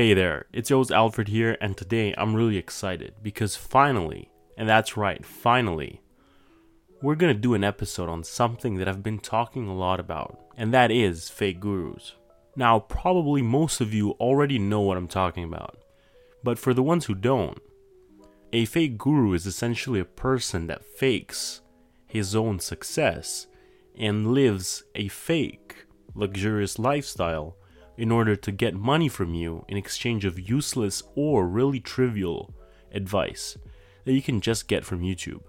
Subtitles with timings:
[0.00, 4.96] Hey there, it's your Alfred here, and today I'm really excited because finally, and that's
[4.96, 6.00] right, finally,
[7.02, 10.72] we're gonna do an episode on something that I've been talking a lot about, and
[10.72, 12.14] that is fake gurus.
[12.56, 15.76] Now, probably most of you already know what I'm talking about,
[16.42, 17.58] but for the ones who don't,
[18.54, 21.60] a fake guru is essentially a person that fakes
[22.06, 23.48] his own success
[23.98, 27.54] and lives a fake, luxurious lifestyle
[28.00, 32.54] in order to get money from you in exchange of useless or really trivial
[32.92, 33.58] advice
[34.04, 35.42] that you can just get from YouTube.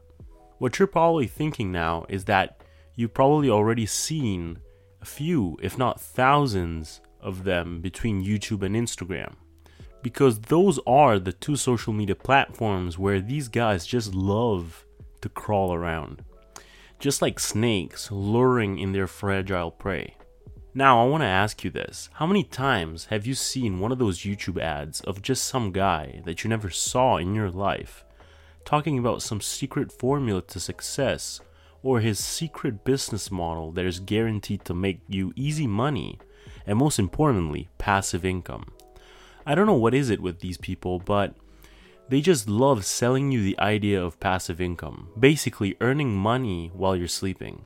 [0.57, 2.61] What you're probably thinking now is that
[2.95, 4.59] you've probably already seen
[5.01, 9.35] a few, if not thousands, of them between YouTube and Instagram.
[10.03, 14.85] Because those are the two social media platforms where these guys just love
[15.21, 16.25] to crawl around.
[16.99, 20.15] Just like snakes luring in their fragile prey.
[20.73, 22.09] Now, I want to ask you this.
[22.13, 26.21] How many times have you seen one of those YouTube ads of just some guy
[26.23, 28.05] that you never saw in your life
[28.63, 31.41] talking about some secret formula to success
[31.83, 36.17] or his secret business model that is guaranteed to make you easy money
[36.65, 38.71] and most importantly, passive income?
[39.45, 41.35] I don't know what is it with these people, but
[42.07, 47.09] they just love selling you the idea of passive income, basically earning money while you're
[47.09, 47.65] sleeping.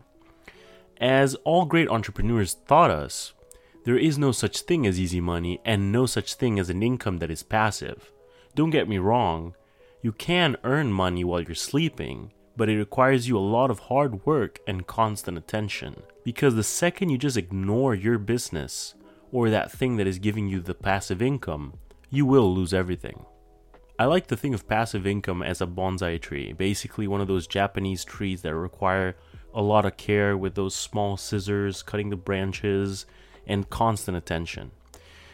[0.99, 3.33] As all great entrepreneurs taught us,
[3.83, 7.17] there is no such thing as easy money and no such thing as an income
[7.17, 8.11] that is passive.
[8.55, 9.55] Don't get me wrong,
[10.01, 14.25] you can earn money while you're sleeping, but it requires you a lot of hard
[14.25, 16.01] work and constant attention.
[16.23, 18.95] Because the second you just ignore your business
[19.31, 21.73] or that thing that is giving you the passive income,
[22.09, 23.25] you will lose everything.
[23.99, 27.47] I like to think of passive income as a bonsai tree, basically one of those
[27.47, 29.15] Japanese trees that require
[29.55, 33.05] a lot of care with those small scissors, cutting the branches,
[33.47, 34.71] and constant attention.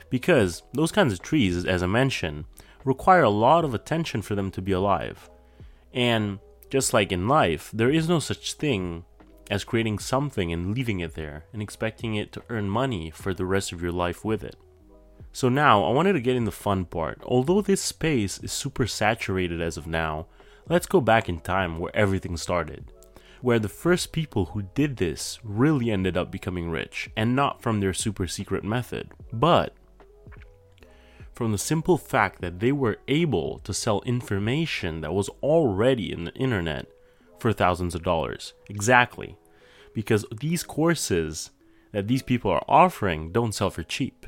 [0.10, 2.46] Because those kinds of trees, as I mentioned,
[2.86, 5.30] require a lot of attention for them to be alive.
[5.94, 9.06] And just like in life, there is no such thing
[9.50, 13.46] as creating something and leaving it there and expecting it to earn money for the
[13.46, 14.56] rest of your life with it.
[15.34, 17.22] So now, I wanted to get in the fun part.
[17.24, 20.28] Although this space is super saturated as of now,
[20.70, 22.92] let's go back in time where everything started
[23.42, 27.80] where the first people who did this really ended up becoming rich, and not from
[27.80, 29.74] their super secret method, but
[31.34, 36.26] from the simple fact that they were able to sell information that was already in
[36.26, 36.88] the internet
[37.40, 38.54] for thousands of dollars.
[38.70, 39.36] Exactly.
[39.94, 41.50] Because these courses
[41.92, 44.28] that these people are offering don't sell for cheap.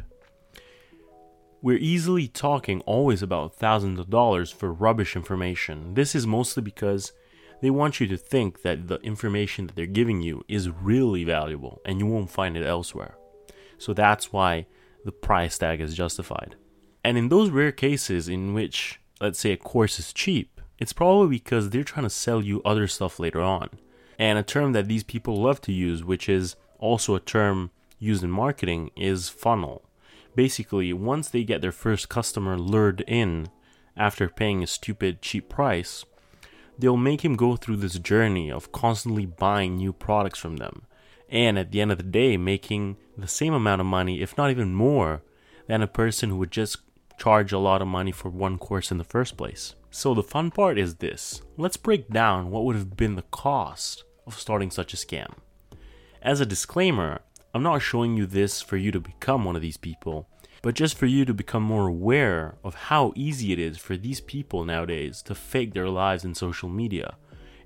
[1.61, 5.93] We're easily talking always about thousands of dollars for rubbish information.
[5.93, 7.13] This is mostly because
[7.63, 11.81] they want you to think that the information that they're giving you is really valuable
[11.85, 13.15] and you won't find it elsewhere.
[13.77, 14.65] So that's why
[15.05, 16.57] the price tag is justified.
[17.05, 21.29] And in those rare cases in which, let's say, a course is cheap, it's probably
[21.29, 23.69] because they're trying to sell you other stuff later on.
[24.19, 28.25] And a term that these people love to use, which is also a term used
[28.25, 29.85] in marketing, is funnel.
[30.35, 33.47] Basically, once they get their first customer lured in
[33.95, 36.03] after paying a stupid cheap price,
[36.77, 40.83] they'll make him go through this journey of constantly buying new products from them.
[41.29, 44.51] And at the end of the day, making the same amount of money, if not
[44.51, 45.23] even more,
[45.67, 46.77] than a person who would just
[47.17, 49.75] charge a lot of money for one course in the first place.
[49.91, 54.03] So the fun part is this let's break down what would have been the cost
[54.25, 55.33] of starting such a scam.
[56.21, 57.21] As a disclaimer,
[57.53, 60.27] I'm not showing you this for you to become one of these people
[60.63, 64.21] but just for you to become more aware of how easy it is for these
[64.21, 67.15] people nowadays to fake their lives in social media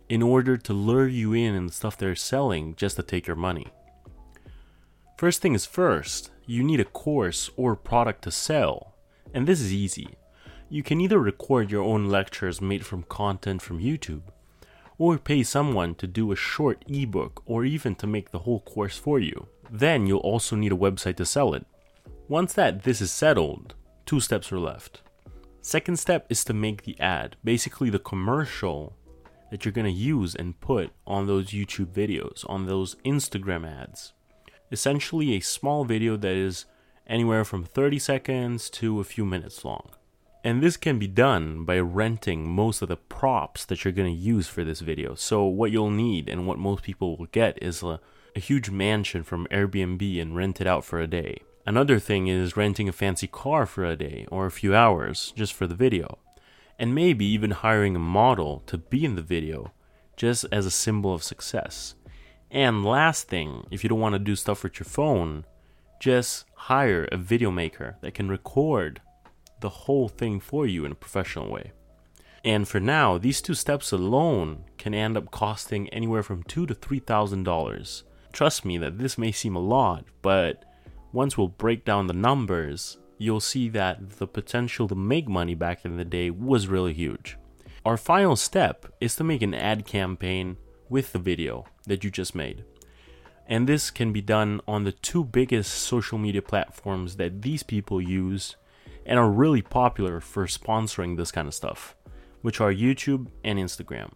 [0.09, 3.35] in order to lure you in in the stuff they're selling just to take your
[3.35, 3.67] money.
[5.15, 8.95] First thing is first, you need a course or product to sell,
[9.31, 10.15] and this is easy.
[10.67, 14.23] You can either record your own lectures made from content from YouTube,
[14.97, 18.97] or pay someone to do a short ebook or even to make the whole course
[18.97, 19.47] for you.
[19.69, 21.67] Then you'll also need a website to sell it.
[22.29, 23.73] Once that this is settled,
[24.05, 25.01] two steps are left.
[25.61, 28.97] Second step is to make the ad, basically the commercial
[29.49, 34.11] that you're going to use and put on those YouTube videos, on those Instagram ads.
[34.73, 36.65] Essentially, a small video that is
[37.07, 39.91] anywhere from 30 seconds to a few minutes long.
[40.43, 44.21] And this can be done by renting most of the props that you're going to
[44.21, 45.15] use for this video.
[45.15, 48.01] So, what you'll need and what most people will get is a,
[48.35, 51.41] a huge mansion from Airbnb and rent it out for a day.
[51.67, 55.53] Another thing is renting a fancy car for a day or a few hours just
[55.53, 56.17] for the video.
[56.79, 59.73] And maybe even hiring a model to be in the video
[60.15, 61.95] just as a symbol of success.
[62.49, 65.43] And last thing, if you don't want to do stuff with your phone,
[65.99, 69.01] just hire a video maker that can record
[69.59, 71.73] the whole thing for you in a professional way.
[72.45, 76.73] And for now, these two steps alone can end up costing anywhere from two to
[76.73, 78.05] three thousand dollars.
[78.31, 80.63] Trust me that this may seem a lot, but
[81.11, 85.85] once we'll break down the numbers, you'll see that the potential to make money back
[85.85, 87.37] in the day was really huge.
[87.85, 90.57] Our final step is to make an ad campaign
[90.89, 92.63] with the video that you just made.
[93.47, 98.01] And this can be done on the two biggest social media platforms that these people
[98.01, 98.57] use
[99.05, 101.95] and are really popular for sponsoring this kind of stuff,
[102.41, 104.11] which are YouTube and Instagram.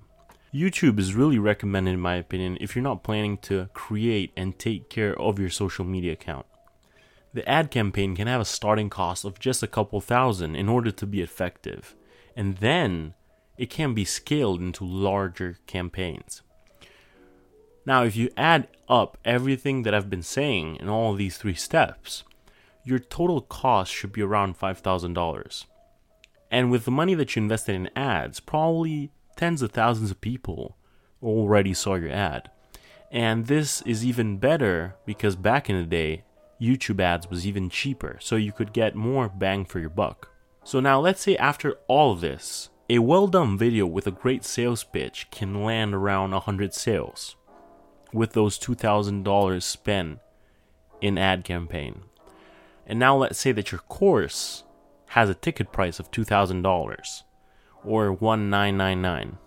[0.53, 4.89] YouTube is really recommended, in my opinion, if you're not planning to create and take
[4.89, 6.45] care of your social media account.
[7.33, 10.91] The ad campaign can have a starting cost of just a couple thousand in order
[10.91, 11.95] to be effective,
[12.35, 13.13] and then
[13.57, 16.41] it can be scaled into larger campaigns.
[17.85, 22.23] Now, if you add up everything that I've been saying in all these three steps,
[22.83, 25.65] your total cost should be around $5,000.
[26.51, 30.77] And with the money that you invested in ads, probably tens of thousands of people
[31.23, 32.51] already saw your ad.
[33.11, 36.23] And this is even better because back in the day,
[36.61, 40.29] YouTube ads was even cheaper, so you could get more bang for your buck.
[40.63, 44.83] So now let's say after all this, a well done video with a great sales
[44.83, 47.35] pitch can land around 100 sales
[48.13, 50.19] with those $2,000 spent
[50.99, 52.03] in ad campaign.
[52.85, 54.63] And now let's say that your course
[55.07, 57.23] has a ticket price of $2,000
[57.83, 59.37] or 1999.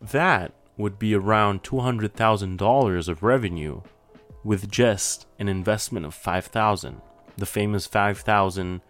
[0.00, 3.82] That would be around $200,000 of revenue
[4.44, 7.00] with just an investment of 5000
[7.36, 8.80] the famous 5000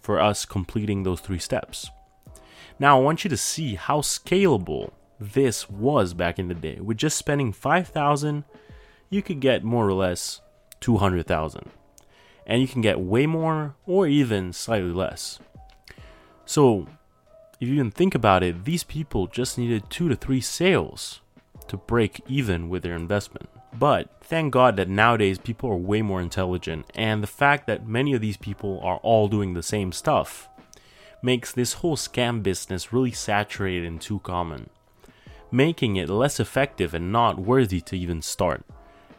[0.00, 1.90] for us completing those three steps.
[2.78, 6.80] Now, I want you to see how scalable this was back in the day.
[6.80, 8.44] With just spending 5000
[9.10, 10.40] you could get more or less
[10.80, 11.70] 200,000.
[12.46, 15.38] And you can get way more or even slightly less.
[16.46, 16.88] So,
[17.60, 21.20] if you even think about it, these people just needed 2 to 3 sales
[21.68, 23.50] to break even with their investment.
[23.78, 28.12] But thank God that nowadays people are way more intelligent, and the fact that many
[28.12, 30.48] of these people are all doing the same stuff
[31.22, 34.68] makes this whole scam business really saturated and too common,
[35.50, 38.64] making it less effective and not worthy to even start,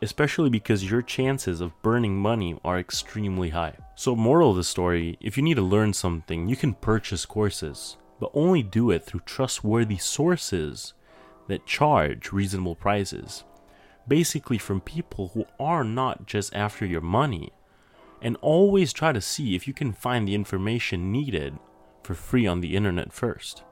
[0.02, 3.76] especially because your chances of burning money are extremely high.
[3.96, 7.98] So, moral of the story if you need to learn something, you can purchase courses,
[8.20, 10.94] but only do it through trustworthy sources
[11.48, 13.44] that charge reasonable prices
[14.08, 17.52] basically from people who are not just after your money.
[18.22, 21.60] And always try to see if you can find the information needed
[22.04, 23.64] for free on the internet first.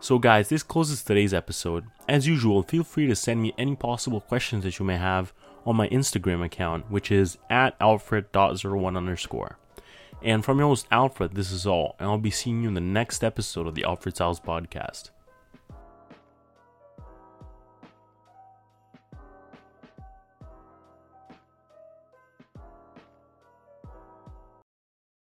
[0.00, 1.84] So, guys, this closes today's episode.
[2.08, 5.32] As usual, feel free to send me any possible questions that you may have
[5.66, 9.58] on my Instagram account, which is at alfred.01 underscore.
[10.22, 12.80] And from your host, Alfred, this is all, and I'll be seeing you in the
[12.80, 15.10] next episode of the Alfred Styles podcast.